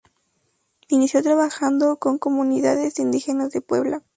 Inició 0.89 1.21
trabajando 1.21 1.97
con 1.97 2.17
comunidades 2.17 2.97
indígenas 2.97 3.51
de 3.51 3.61
Puebla. 3.61 4.01